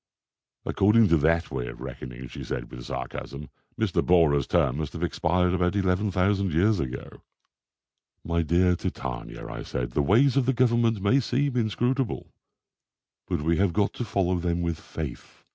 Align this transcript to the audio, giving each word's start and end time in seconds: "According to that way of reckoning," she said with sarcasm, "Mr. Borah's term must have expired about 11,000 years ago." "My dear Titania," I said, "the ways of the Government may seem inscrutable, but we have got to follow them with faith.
"According 0.65 1.09
to 1.09 1.17
that 1.17 1.51
way 1.51 1.67
of 1.67 1.79
reckoning," 1.79 2.27
she 2.27 2.43
said 2.43 2.71
with 2.71 2.85
sarcasm, 2.85 3.51
"Mr. 3.79 4.03
Borah's 4.03 4.47
term 4.47 4.79
must 4.79 4.93
have 4.93 5.03
expired 5.03 5.53
about 5.53 5.75
11,000 5.75 6.51
years 6.51 6.79
ago." 6.79 7.21
"My 8.23 8.41
dear 8.41 8.75
Titania," 8.75 9.47
I 9.47 9.61
said, 9.61 9.91
"the 9.91 10.01
ways 10.01 10.35
of 10.37 10.47
the 10.47 10.53
Government 10.53 11.01
may 11.03 11.19
seem 11.19 11.55
inscrutable, 11.55 12.33
but 13.27 13.43
we 13.43 13.57
have 13.57 13.73
got 13.73 13.93
to 13.93 14.03
follow 14.03 14.39
them 14.39 14.63
with 14.63 14.79
faith. 14.79 15.43